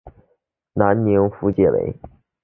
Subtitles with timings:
[0.73, 1.93] 南宁府解围。